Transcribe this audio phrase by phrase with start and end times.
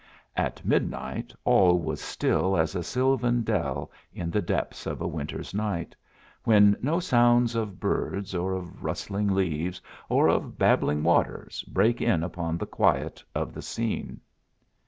[0.35, 5.53] At midnight all was still as a sylvan dell in the depths of a winter's
[5.53, 5.95] night,
[6.43, 9.79] when no sounds of birds, or of rustling leaves,
[10.09, 14.21] or of babbling waters break in upon the quiet of the scene.